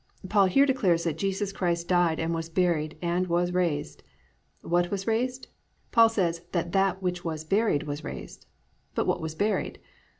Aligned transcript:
"+ 0.19 0.27
Paul 0.29 0.47
here 0.47 0.65
declares 0.65 1.03
that 1.03 1.19
Jesus 1.19 1.53
Christ 1.53 1.87
died 1.87 2.19
and 2.19 2.33
was 2.33 2.49
buried 2.49 2.97
and 3.03 3.27
was 3.27 3.51
raised. 3.53 4.01
What 4.63 4.89
was 4.89 5.05
raised? 5.05 5.47
Paul 5.91 6.09
says, 6.09 6.41
that 6.53 6.71
that 6.71 7.03
which 7.03 7.23
"was 7.23 7.43
buried" 7.43 7.83
was 7.83 8.03
raised. 8.03 8.47
But 8.95 9.05
what 9.05 9.21
was 9.21 9.35
buried? 9.35 9.77